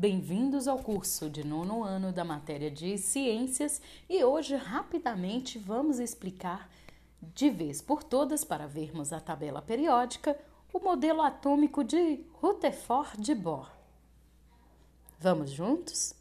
[0.00, 6.70] Bem-vindos ao curso de nono ano da matéria de Ciências e hoje, rapidamente, vamos explicar
[7.20, 10.34] de vez por todas, para vermos a tabela periódica,
[10.72, 13.70] o modelo atômico de Rutherford de Bohr.
[15.18, 16.14] Vamos juntos?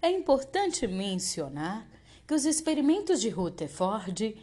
[0.00, 1.97] É importante mencionar
[2.28, 4.36] que os experimentos de Rutherford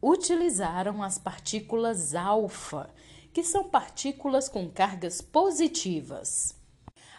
[0.00, 2.88] utilizaram as partículas alfa,
[3.34, 6.56] que são partículas com cargas positivas.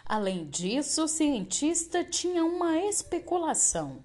[0.04, 4.04] Além disso, o cientista tinha uma especulação.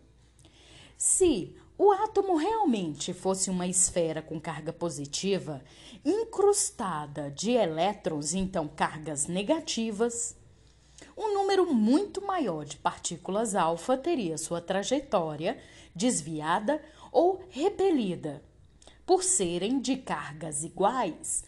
[0.95, 5.63] Se o átomo realmente fosse uma esfera com carga positiva,
[6.05, 10.37] incrustada de elétrons, então cargas negativas,
[11.17, 15.57] um número muito maior de partículas alfa teria sua trajetória
[15.95, 18.43] desviada ou repelida.
[19.05, 21.43] Por serem de cargas iguais,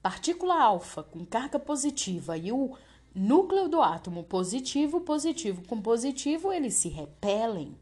[0.00, 2.76] partícula alfa com carga positiva e o
[3.14, 7.76] núcleo do átomo positivo, positivo com positivo, eles se repelem.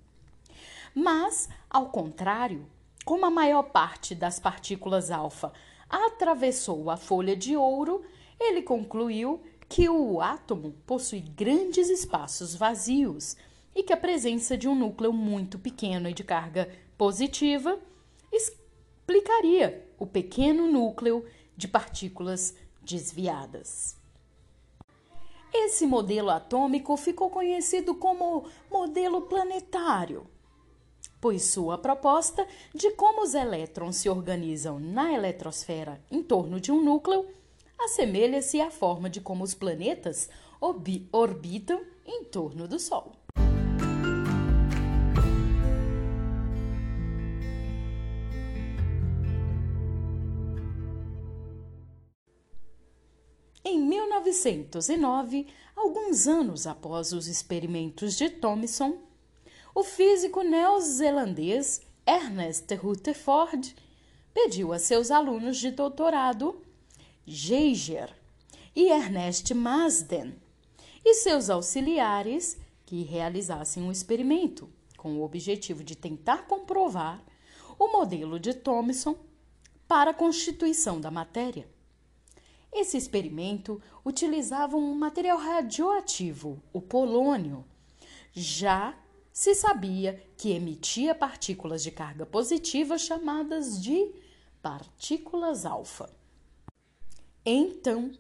[0.95, 2.67] Mas, ao contrário,
[3.05, 5.53] como a maior parte das partículas alfa
[5.89, 8.03] atravessou a folha de ouro,
[8.41, 13.37] ele concluiu que o átomo possui grandes espaços vazios
[13.75, 17.79] e que a presença de um núcleo muito pequeno e de carga positiva
[18.33, 21.25] explicaria o pequeno núcleo
[21.57, 23.97] de partículas desviadas.
[25.53, 30.27] Esse modelo atômico ficou conhecido como modelo planetário,
[31.21, 36.83] pois sua proposta de como os elétrons se organizam na eletrosfera em torno de um
[36.83, 37.27] núcleo
[37.79, 40.29] assemelha-se à forma de como os planetas
[41.13, 43.24] orbitam em torno do Sol.
[53.85, 55.47] 1909,
[55.77, 58.99] alguns anos após os experimentos de Thomson,
[59.75, 63.75] o físico neozelandês Ernest Rutherford
[64.33, 66.63] pediu a seus alunos de doutorado,
[67.27, 68.15] Geiger
[68.75, 70.35] e Ernest Marsden,
[71.05, 77.23] e seus auxiliares que realizassem um experimento com o objetivo de tentar comprovar
[77.79, 79.17] o modelo de Thomson
[79.87, 81.69] para a constituição da matéria.
[82.75, 87.65] Esse experimento utilizava um material radioativo, o polônio.
[88.33, 88.99] Já
[89.33, 94.13] se sabia que emitia partículas de carga positiva chamadas de
[94.61, 96.13] partículas alfa.
[97.47, 98.11] Então,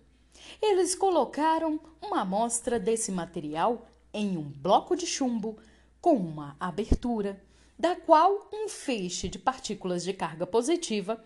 [0.62, 5.58] eles colocaram uma amostra desse material em um bloco de chumbo
[6.00, 7.42] com uma abertura,
[7.76, 11.24] da qual um feixe de partículas de carga positiva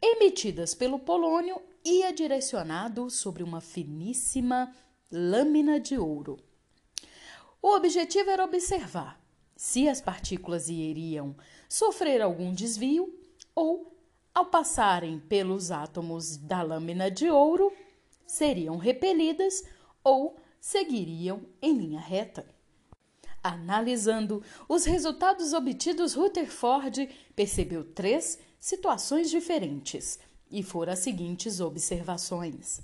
[0.00, 4.74] emitidas pelo polônio ia direcionado sobre uma finíssima
[5.10, 6.38] lâmina de ouro.
[7.62, 9.20] O objetivo era observar
[9.56, 11.36] se as partículas iriam
[11.68, 13.14] sofrer algum desvio
[13.54, 13.94] ou,
[14.34, 17.72] ao passarem pelos átomos da lâmina de ouro,
[18.26, 19.64] seriam repelidas
[20.02, 22.46] ou seguiriam em linha reta.
[23.42, 30.18] Analisando os resultados obtidos, Rutherford percebeu três situações diferentes
[30.50, 32.80] e foram as seguintes observações: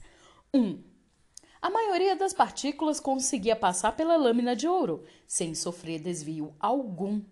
[0.53, 0.61] 1.
[0.61, 0.83] Um,
[1.61, 7.23] a maioria das partículas conseguia passar pela lâmina de ouro sem sofrer desvio algum,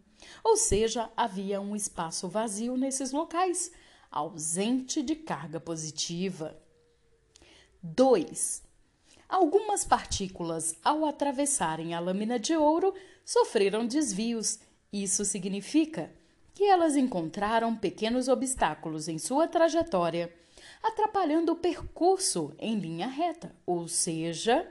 [0.42, 3.70] ou seja, havia um espaço vazio nesses locais,
[4.10, 6.60] ausente de carga positiva.
[7.82, 8.62] 2.
[9.28, 12.94] Algumas partículas, ao atravessarem a lâmina de ouro,
[13.24, 14.58] sofreram desvios.
[14.92, 16.10] Isso significa
[16.54, 20.32] que elas encontraram pequenos obstáculos em sua trajetória,
[20.82, 24.66] atrapalhando o percurso em linha reta, ou seja,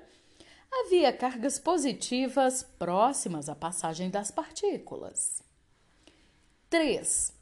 [0.71, 5.43] havia cargas positivas próximas à passagem das partículas.
[6.69, 7.33] 3.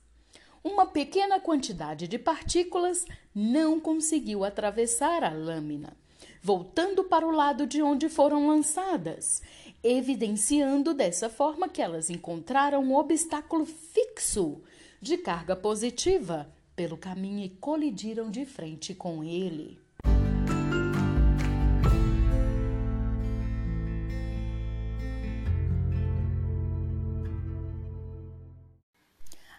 [0.63, 5.95] Uma pequena quantidade de partículas não conseguiu atravessar a lâmina,
[6.41, 9.41] voltando para o lado de onde foram lançadas,
[9.83, 14.61] evidenciando dessa forma que elas encontraram um obstáculo fixo
[15.01, 19.79] de carga positiva pelo caminho e colidiram de frente com ele.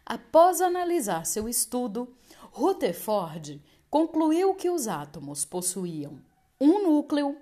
[0.05, 2.15] Após analisar seu estudo,
[2.51, 6.21] Rutherford concluiu que os átomos possuíam
[6.61, 7.37] um núcleo,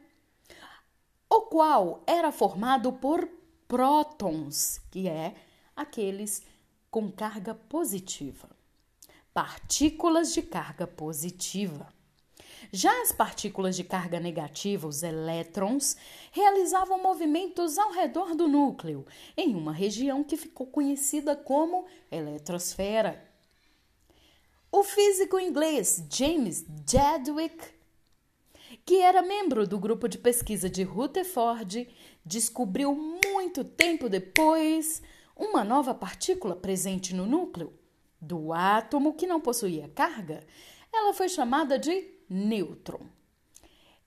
[1.31, 3.29] o qual era formado por
[3.69, 5.35] prótons, que é
[5.77, 6.43] aqueles
[6.91, 8.51] com carga positiva.
[9.33, 11.87] Partículas de carga positiva.
[12.73, 15.97] Já as partículas de carga negativa, os elétrons,
[16.33, 19.07] realizavam movimentos ao redor do núcleo,
[19.37, 23.25] em uma região que ficou conhecida como eletrosfera.
[24.71, 27.80] O físico inglês James Chadwick,
[28.85, 31.89] que era membro do grupo de pesquisa de Rutherford,
[32.25, 35.03] descobriu muito tempo depois
[35.37, 37.73] uma nova partícula presente no núcleo
[38.21, 40.45] do átomo que não possuía carga.
[40.93, 43.07] Ela foi chamada de nêutron.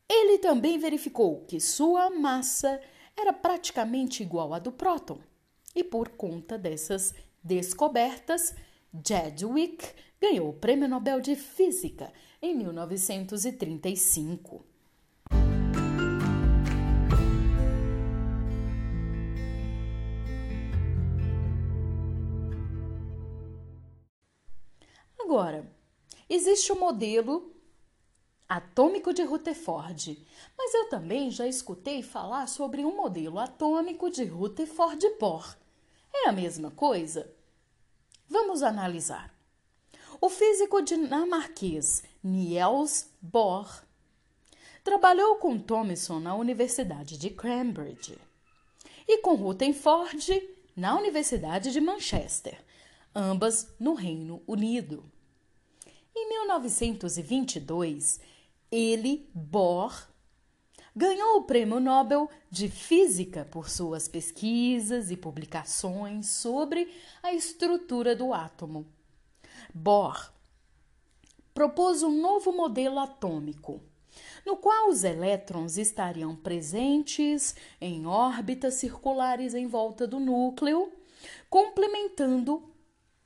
[0.07, 2.79] Ele também verificou que sua massa
[3.17, 5.19] era praticamente igual à do próton.
[5.75, 8.53] E por conta dessas descobertas,
[9.05, 9.85] Chadwick
[10.21, 14.63] ganhou o Prêmio Nobel de Física em 1935.
[25.17, 25.73] Agora,
[26.29, 27.55] existe o modelo
[28.49, 35.55] atômico de Rutherford, mas eu também já escutei falar sobre um modelo atômico de Rutherford-Bohr.
[36.13, 37.33] É a mesma coisa?
[38.27, 39.33] Vamos analisar.
[40.23, 43.83] O físico dinamarquês Niels Bohr
[44.81, 48.17] trabalhou com Thomson na Universidade de Cambridge
[49.05, 50.41] e com Rutherford
[50.77, 52.57] na Universidade de Manchester,
[53.13, 55.03] ambas no Reino Unido.
[56.15, 58.21] Em 1922,
[58.71, 60.07] ele, Bohr,
[60.95, 66.89] ganhou o Prêmio Nobel de Física por suas pesquisas e publicações sobre
[67.21, 68.87] a estrutura do átomo.
[69.73, 70.31] Bohr
[71.53, 73.81] propôs um novo modelo atômico,
[74.45, 80.91] no qual os elétrons estariam presentes em órbitas circulares em volta do núcleo,
[81.49, 82.63] complementando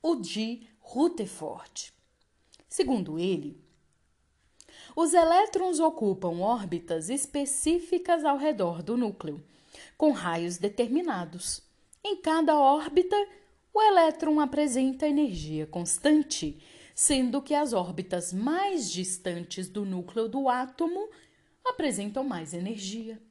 [0.01, 1.93] o de Rutherford.
[2.67, 3.61] Segundo ele,
[4.95, 9.43] os elétrons ocupam órbitas específicas ao redor do núcleo,
[9.97, 11.61] com raios determinados.
[12.03, 13.15] Em cada órbita,
[13.77, 16.59] o elétron apresenta energia constante,
[16.95, 21.07] sendo que as órbitas mais distantes do núcleo do átomo
[21.63, 23.21] apresentam mais energia.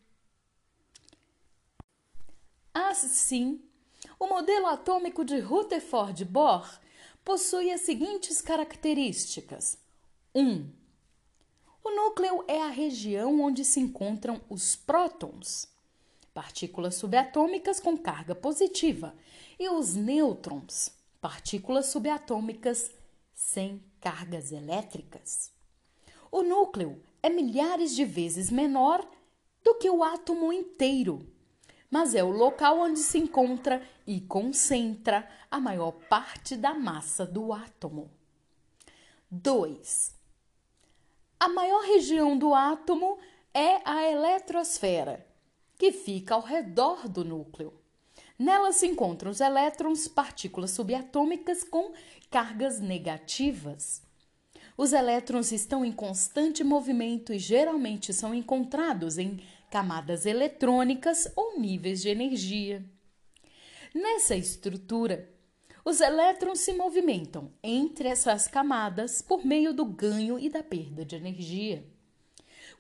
[2.73, 3.61] Assim,
[4.21, 6.79] o modelo atômico de Rutherford-Bohr
[7.25, 9.77] possui as seguintes características:
[10.33, 10.49] 1.
[10.49, 10.73] Um,
[11.83, 15.67] o núcleo é a região onde se encontram os prótons,
[16.37, 19.15] partículas subatômicas com carga positiva,
[19.59, 22.93] e os nêutrons, partículas subatômicas
[23.33, 25.51] sem cargas elétricas.
[26.31, 29.03] O núcleo é milhares de vezes menor
[29.65, 31.27] do que o átomo inteiro,
[31.91, 37.51] mas é o local onde se encontra e concentra a maior parte da massa do
[37.51, 38.11] átomo.
[39.31, 40.15] 2.
[41.41, 43.17] A maior região do átomo
[43.55, 45.26] é a eletrosfera,
[45.79, 47.73] que fica ao redor do núcleo.
[48.39, 51.93] Nela se encontram os elétrons, partículas subatômicas com
[52.31, 54.03] cargas negativas.
[54.77, 59.41] Os elétrons estão em constante movimento e geralmente são encontrados em
[59.71, 62.85] camadas eletrônicas ou níveis de energia.
[63.95, 65.31] Nessa estrutura,
[65.83, 71.17] os elétrons se movimentam entre essas camadas por meio do ganho e da perda de
[71.17, 71.87] energia.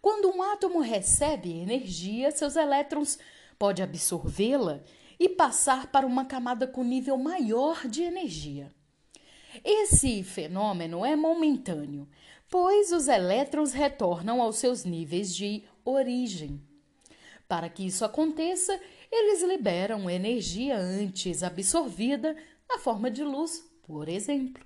[0.07, 3.19] Quando um átomo recebe energia, seus elétrons
[3.59, 4.81] podem absorvê-la
[5.19, 8.73] e passar para uma camada com nível maior de energia.
[9.65, 12.09] Esse fenômeno é momentâneo,
[12.49, 16.63] pois os elétrons retornam aos seus níveis de origem.
[17.49, 22.37] Para que isso aconteça, eles liberam energia antes absorvida
[22.69, 24.65] na forma de luz, por exemplo.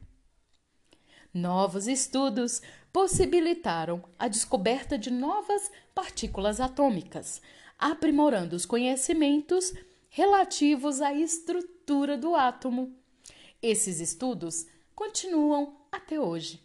[1.33, 2.61] Novos estudos
[2.93, 7.41] possibilitaram a descoberta de novas partículas atômicas,
[7.79, 9.73] aprimorando os conhecimentos
[10.09, 12.95] relativos à estrutura do átomo.
[13.63, 16.61] Esses estudos continuam até hoje.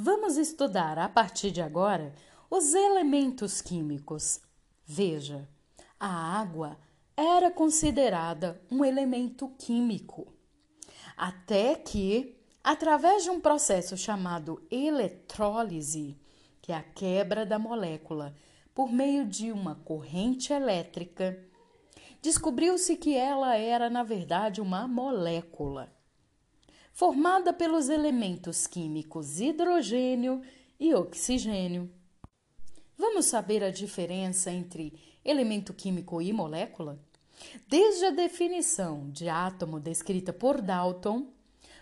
[0.00, 2.14] Vamos estudar a partir de agora
[2.48, 4.40] os elementos químicos.
[4.90, 5.46] Veja,
[6.00, 6.78] a água
[7.14, 10.32] era considerada um elemento químico,
[11.14, 16.16] até que, através de um processo chamado eletrólise,
[16.62, 18.34] que é a quebra da molécula
[18.74, 21.38] por meio de uma corrente elétrica,
[22.22, 25.92] descobriu-se que ela era, na verdade, uma molécula
[26.94, 30.40] formada pelos elementos químicos hidrogênio
[30.80, 31.92] e oxigênio.
[32.98, 34.92] Vamos saber a diferença entre
[35.24, 36.98] elemento químico e molécula?
[37.68, 41.28] Desde a definição de átomo descrita por Dalton,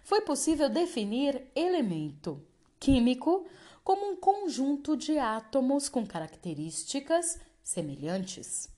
[0.05, 2.45] foi possível definir elemento
[2.79, 3.47] químico
[3.83, 8.69] como um conjunto de átomos com características semelhantes.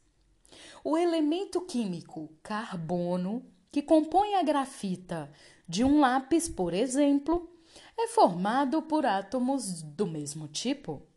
[0.84, 5.28] O elemento químico carbono, que compõe a grafita
[5.66, 7.50] de um lápis, por exemplo,
[7.98, 11.07] é formado por átomos do mesmo tipo.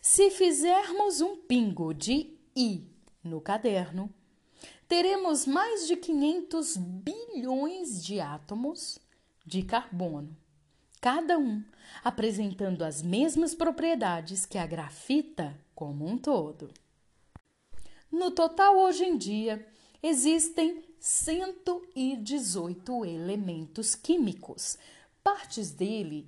[0.00, 2.88] Se fizermos um pingo de I
[3.22, 4.08] no caderno,
[4.88, 8.98] teremos mais de 500 bilhões de átomos
[9.44, 10.34] de carbono,
[11.02, 11.62] cada um
[12.02, 16.70] apresentando as mesmas propriedades que a grafita como um todo.
[18.10, 19.68] No total, hoje em dia,
[20.02, 24.78] existem 118 elementos químicos,
[25.22, 26.26] partes dele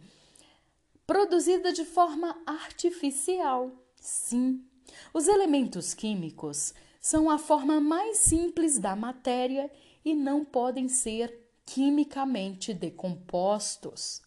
[1.07, 3.71] produzidas de forma artificial.
[3.97, 4.65] Sim,
[5.13, 9.71] os elementos químicos são a forma mais simples da matéria
[10.05, 14.23] e não podem ser quimicamente decompostos.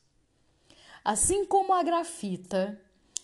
[1.03, 2.82] Assim como a grafita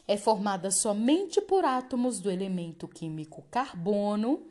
[0.07, 4.45] é formada somente por átomos do elemento químico carbono,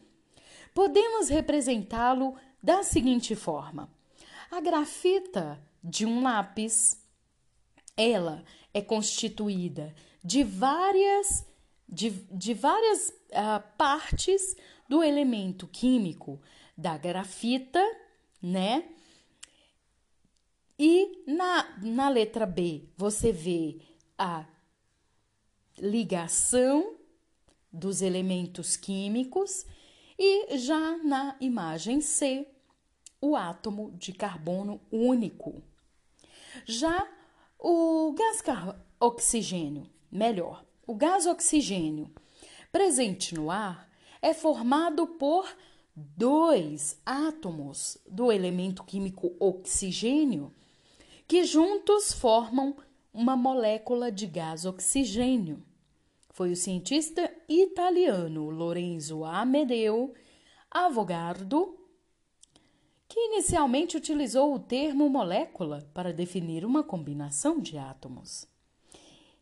[0.74, 3.90] podemos representá-lo da seguinte forma:
[4.50, 6.99] a grafita de um lápis,
[7.96, 11.46] ela é constituída de várias
[11.88, 14.56] de, de várias uh, partes
[14.88, 16.40] do elemento químico
[16.76, 17.84] da grafita,
[18.40, 18.88] né?
[20.78, 23.80] E na, na letra B você vê
[24.16, 24.46] a
[25.78, 26.96] ligação
[27.72, 29.66] dos elementos químicos
[30.18, 32.46] e já na imagem C,
[33.20, 35.62] o átomo de carbono único.
[36.64, 37.06] Já
[37.62, 38.42] o gás
[38.98, 42.10] oxigênio, melhor, o gás oxigênio
[42.72, 43.88] presente no ar
[44.22, 45.46] é formado por
[45.94, 50.52] dois átomos do elemento químico oxigênio
[51.28, 52.74] que juntos formam
[53.12, 55.62] uma molécula de gás oxigênio.
[56.30, 60.14] Foi o cientista italiano Lorenzo Amedeo
[60.70, 61.79] Avogadro
[63.10, 68.46] que inicialmente utilizou o termo molécula para definir uma combinação de átomos.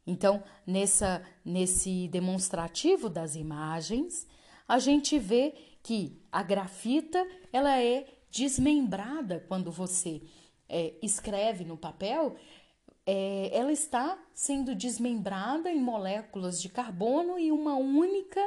[0.07, 4.27] Então, nessa, nesse demonstrativo das imagens,
[4.67, 10.23] a gente vê que a grafita ela é desmembrada quando você
[10.67, 12.37] é, escreve no papel,
[13.05, 18.41] é, ela está sendo desmembrada em moléculas de carbono e uma única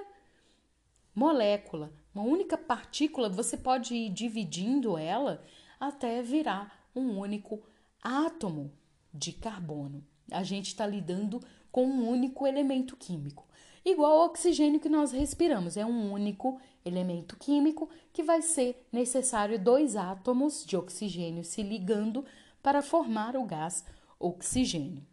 [1.13, 5.43] molécula, uma única partícula, você pode ir dividindo ela
[5.79, 7.63] até virar um único
[8.01, 8.71] átomo
[9.13, 10.03] de carbono.
[10.29, 11.41] A gente está lidando
[11.71, 13.47] com um único elemento químico.
[13.83, 19.57] Igual ao oxigênio que nós respiramos, é um único elemento químico que vai ser necessário
[19.57, 22.23] dois átomos de oxigênio se ligando
[22.61, 23.83] para formar o gás
[24.19, 25.03] oxigênio.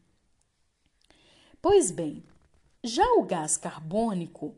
[1.63, 2.23] Pois bem,
[2.85, 4.55] já o gás carbônico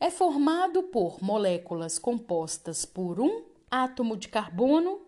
[0.00, 5.00] é formado por moléculas compostas por um átomo de carbono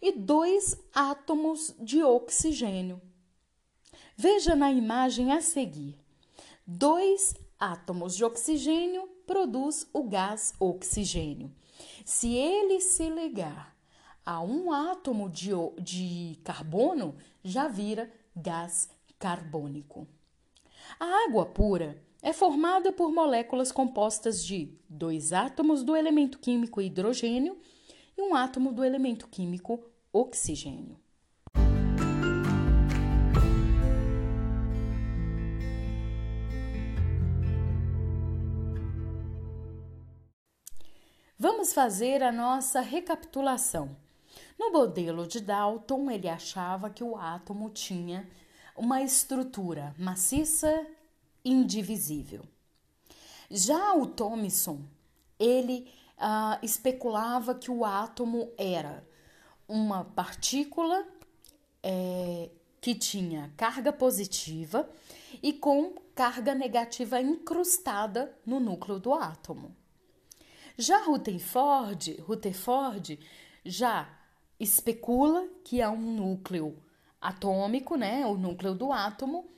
[0.00, 3.00] e dois átomos de oxigênio.
[4.16, 5.98] Veja na imagem a seguir.
[6.66, 11.52] Dois átomos de oxigênio produz o gás oxigênio.
[12.04, 13.76] Se ele se ligar
[14.24, 17.14] a um átomo de, de carbono,
[17.44, 20.06] já vira gás carbônico.
[20.98, 27.56] A água pura é formada por moléculas compostas de dois átomos do elemento químico hidrogênio
[28.18, 29.80] e um átomo do elemento químico
[30.12, 30.98] oxigênio.
[41.38, 43.96] Vamos fazer a nossa recapitulação.
[44.58, 48.28] No modelo de Dalton, ele achava que o átomo tinha
[48.76, 50.84] uma estrutura maciça
[51.48, 52.42] indivisível.
[53.48, 54.80] Já o Thomson,
[55.38, 55.88] ele
[56.18, 59.06] uh, especulava que o átomo era
[59.68, 61.06] uma partícula
[61.82, 62.50] é,
[62.80, 64.88] que tinha carga positiva
[65.42, 69.74] e com carga negativa incrustada no núcleo do átomo.
[70.76, 73.20] Já Rutherford, Rutherford
[73.64, 74.08] já
[74.58, 76.76] especula que é um núcleo
[77.20, 79.48] atômico, né, o núcleo do átomo,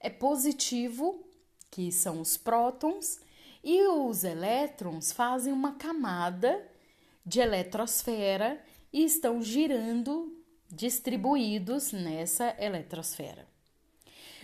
[0.00, 1.24] é positivo,
[1.72, 3.18] que são os prótons,
[3.64, 6.68] e os elétrons fazem uma camada
[7.24, 8.62] de eletrosfera
[8.92, 10.38] e estão girando
[10.68, 13.48] distribuídos nessa eletrosfera.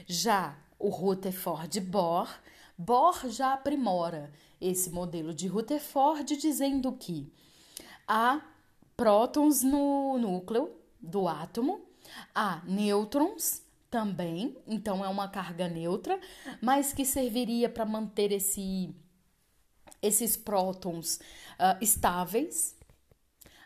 [0.07, 2.29] Já o Rutherford Bohr,
[2.79, 7.31] Bohr já aprimora esse modelo de Rutherford dizendo que
[8.07, 8.41] há
[8.97, 11.83] prótons no núcleo do átomo,
[12.35, 16.21] há nêutrons também, então é uma carga neutra,
[16.61, 18.95] mas que serviria para manter esse,
[20.03, 22.77] esses prótons uh, estáveis.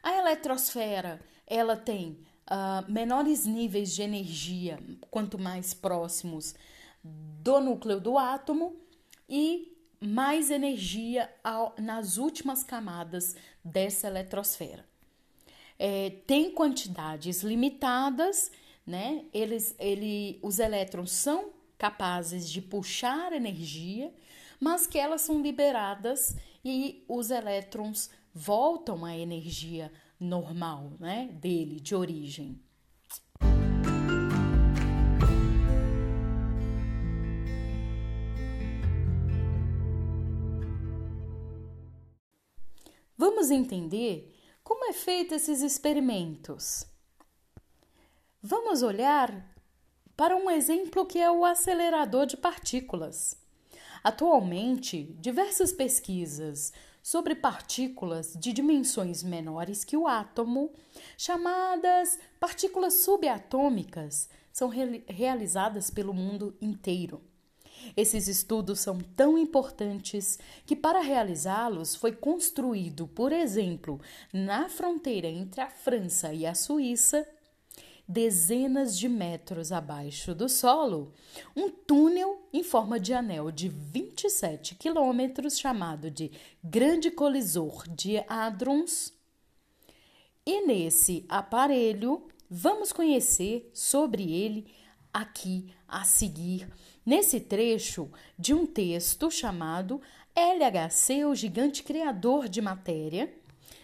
[0.02, 2.18] A eletrosfera ela tem
[2.50, 4.78] uh, menores níveis de energia
[5.10, 6.54] quanto mais próximos
[7.02, 8.76] do núcleo do átomo
[9.28, 14.84] e mais energia ao, nas últimas camadas dessa eletrosfera.
[15.78, 18.50] É, tem quantidades limitadas,
[18.86, 19.24] né?
[19.32, 24.12] Eles, ele, os elétrons são capazes de puxar energia,
[24.60, 31.94] mas que elas são liberadas e os elétrons voltam à energia normal, né, dele, de
[31.94, 32.60] origem.
[43.16, 46.91] Vamos entender como é feito esses experimentos.
[48.44, 49.48] Vamos olhar
[50.16, 53.36] para um exemplo que é o acelerador de partículas.
[54.02, 60.72] Atualmente, diversas pesquisas sobre partículas de dimensões menores que o átomo,
[61.16, 67.22] chamadas partículas subatômicas, são re realizadas pelo mundo inteiro.
[67.96, 74.00] Esses estudos são tão importantes que, para realizá-los, foi construído, por exemplo,
[74.32, 77.24] na fronteira entre a França e a Suíça,
[78.06, 81.12] dezenas de metros abaixo do solo,
[81.56, 86.30] um túnel em forma de anel de 27 quilômetros, chamado de
[86.62, 89.12] Grande Colisor de Hadrons.
[90.44, 94.66] E nesse aparelho, vamos conhecer sobre ele
[95.12, 96.68] aqui a seguir,
[97.04, 100.00] nesse trecho de um texto chamado
[100.34, 103.32] LHC, o gigante criador de matéria,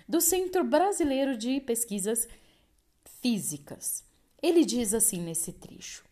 [0.09, 2.27] do Centro Brasileiro de Pesquisas
[3.21, 4.08] Físicas.
[4.43, 6.05] Ele diz assim nesse trecho: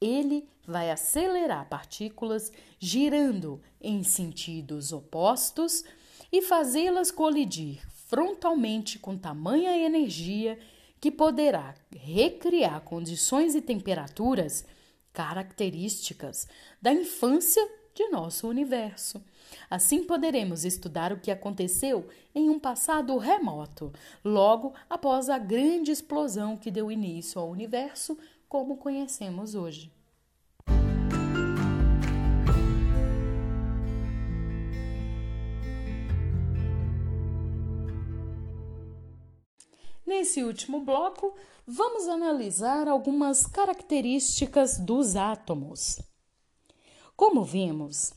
[0.00, 5.84] ele vai acelerar partículas girando em sentidos opostos
[6.30, 10.58] e fazê-las colidir frontalmente com tamanha energia
[11.00, 14.64] que poderá recriar condições e temperaturas
[15.12, 16.46] características
[16.80, 19.22] da infância de nosso universo.
[19.68, 23.92] Assim poderemos estudar o que aconteceu em um passado remoto,
[24.24, 29.90] logo após a grande explosão que deu início ao universo como conhecemos hoje.
[40.04, 41.34] Nesse último bloco,
[41.66, 46.00] vamos analisar algumas características dos átomos.
[47.16, 48.12] Como vimos,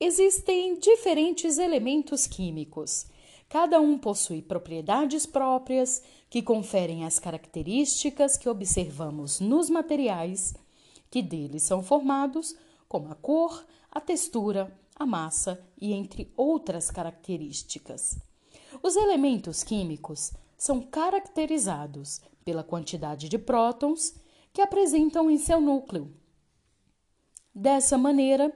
[0.00, 3.06] Existem diferentes elementos químicos.
[3.48, 10.54] Cada um possui propriedades próprias que conferem as características que observamos nos materiais
[11.10, 12.54] que deles são formados,
[12.88, 18.18] como a cor, a textura, a massa e entre outras características.
[18.82, 24.14] Os elementos químicos são caracterizados pela quantidade de prótons
[24.52, 26.12] que apresentam em seu núcleo.
[27.54, 28.54] Dessa maneira,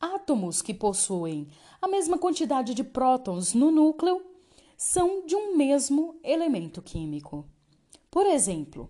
[0.00, 1.48] Átomos que possuem
[1.82, 4.22] a mesma quantidade de prótons no núcleo
[4.76, 7.44] são de um mesmo elemento químico.
[8.08, 8.88] Por exemplo,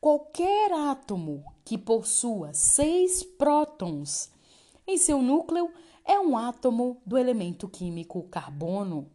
[0.00, 4.30] qualquer átomo que possua seis prótons
[4.86, 5.70] em seu núcleo
[6.02, 9.06] é um átomo do elemento químico carbono.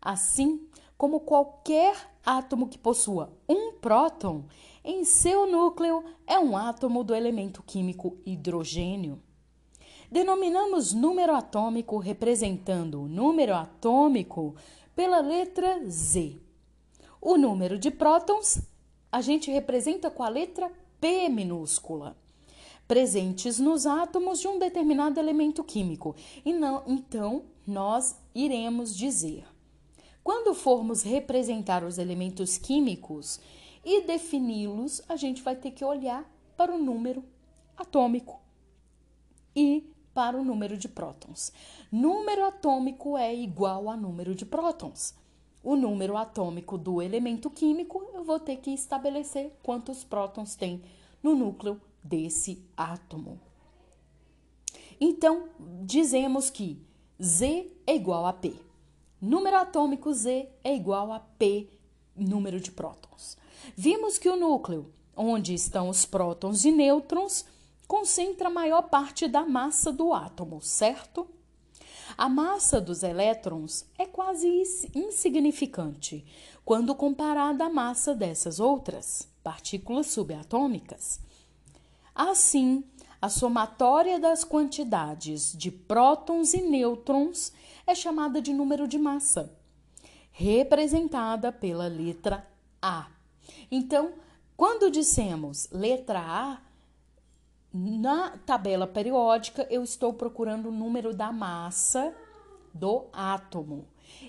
[0.00, 4.46] Assim como qualquer átomo que possua um próton
[4.82, 9.22] em seu núcleo é um átomo do elemento químico hidrogênio.
[10.10, 14.56] Denominamos número atômico representando o número atômico
[14.96, 16.36] pela letra Z.
[17.20, 18.60] O número de prótons
[19.12, 22.16] a gente representa com a letra P minúscula,
[22.86, 26.16] presentes nos átomos de um determinado elemento químico.
[26.44, 29.44] E não, então, nós iremos dizer:
[30.24, 33.40] quando formos representar os elementos químicos
[33.84, 36.24] e defini-los, a gente vai ter que olhar
[36.56, 37.22] para o número
[37.76, 38.40] atômico
[39.54, 39.84] e
[40.18, 41.52] para o número de prótons.
[41.92, 45.14] Número atômico é igual a número de prótons.
[45.62, 50.82] O número atômico do elemento químico, eu vou ter que estabelecer quantos prótons tem
[51.22, 53.38] no núcleo desse átomo.
[55.00, 55.50] Então,
[55.84, 56.82] dizemos que
[57.22, 58.56] Z é igual a P.
[59.22, 61.68] Número atômico Z é igual a P,
[62.16, 63.36] número de prótons.
[63.76, 67.44] Vimos que o núcleo, onde estão os prótons e nêutrons,
[67.88, 71.26] concentra a maior parte da massa do átomo, certo?
[72.16, 74.46] A massa dos elétrons é quase
[74.94, 76.24] insignificante
[76.64, 81.20] quando comparada à massa dessas outras partículas subatômicas.
[82.14, 82.84] Assim,
[83.22, 87.52] a somatória das quantidades de prótons e nêutrons
[87.86, 89.56] é chamada de número de massa,
[90.30, 92.46] representada pela letra
[92.82, 93.08] A.
[93.70, 94.12] Então,
[94.56, 96.67] quando dissemos letra A,
[97.72, 102.14] na tabela periódica eu estou procurando o número da massa
[102.72, 103.86] do átomo.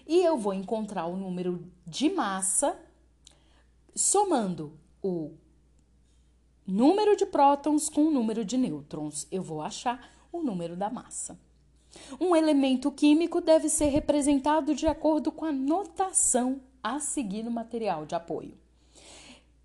[0.07, 2.77] E eu vou encontrar o número de massa
[3.95, 5.31] somando o
[6.67, 9.27] número de prótons com o número de nêutrons.
[9.31, 11.39] Eu vou achar o número da massa.
[12.19, 18.05] Um elemento químico deve ser representado de acordo com a notação a seguir no material
[18.05, 18.57] de apoio.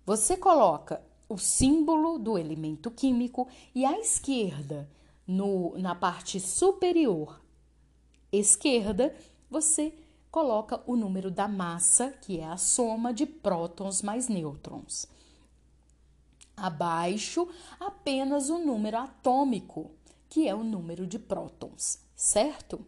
[0.05, 4.89] Você coloca o símbolo do elemento químico e à esquerda,
[5.27, 7.41] no, na parte superior
[8.31, 9.15] esquerda,
[9.49, 9.93] você
[10.29, 15.07] coloca o número da massa, que é a soma de prótons mais nêutrons.
[16.57, 17.47] Abaixo,
[17.79, 19.91] apenas o número atômico,
[20.29, 22.85] que é o número de prótons, certo?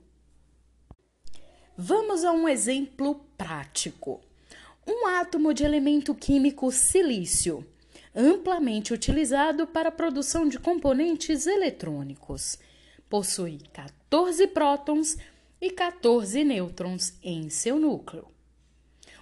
[1.78, 4.22] Vamos a um exemplo prático.
[4.86, 7.66] Um átomo de elemento químico silício,
[8.18, 12.58] amplamente utilizado para a produção de componentes eletrônicos,
[13.08, 15.18] possui 14 prótons
[15.62, 18.28] e 14 nêutrons em seu núcleo.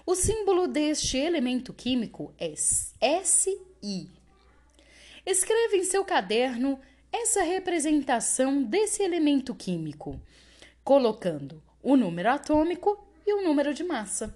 [0.05, 3.59] O símbolo deste elemento químico é SI
[5.25, 6.79] Escreva em seu caderno
[7.11, 10.21] essa representação desse elemento químico,
[10.83, 14.33] colocando o número atômico e o número de massa.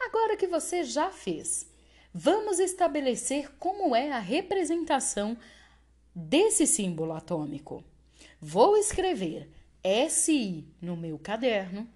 [0.00, 1.66] Agora que você já fez,
[2.12, 5.36] vamos estabelecer como é a representação
[6.14, 7.84] desse símbolo atômico.
[8.40, 9.50] Vou escrever
[10.10, 11.88] SI no meu caderno,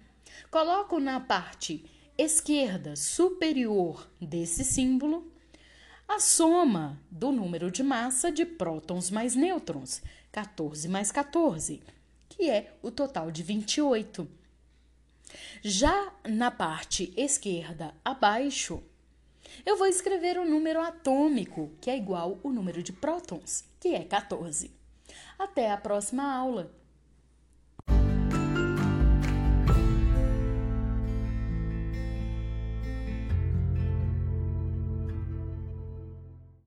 [0.49, 1.85] coloco na parte
[2.17, 5.31] esquerda superior desse símbolo
[6.07, 11.81] a soma do número de massa de prótons mais nêutrons, 14 mais 14,
[12.29, 14.27] que é o total de 28.
[15.63, 18.83] Já na parte esquerda abaixo,
[19.65, 24.03] eu vou escrever o número atômico, que é igual ao número de prótons, que é
[24.03, 24.71] 14.
[25.37, 26.82] Até a próxima aula!